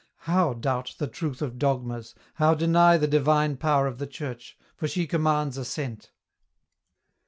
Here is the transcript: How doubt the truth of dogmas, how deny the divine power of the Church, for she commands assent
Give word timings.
How 0.21 0.53
doubt 0.53 0.95
the 0.97 1.05
truth 1.05 1.43
of 1.43 1.59
dogmas, 1.59 2.15
how 2.33 2.55
deny 2.55 2.97
the 2.97 3.05
divine 3.07 3.55
power 3.57 3.85
of 3.85 3.99
the 3.99 4.07
Church, 4.07 4.57
for 4.79 4.87
she 4.87 5.05
commands 5.05 5.59
assent 5.59 6.09